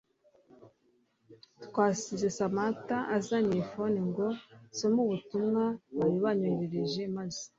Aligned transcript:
Twasize 1.65 2.27
Samantha 2.37 2.97
anzaniye 3.15 3.61
phone 3.71 3.97
ngo 4.09 4.27
nsome 4.71 4.99
ubutumwa 5.05 5.63
bari 5.97 6.17
banyohereje 6.25 7.01
maze 7.17 7.43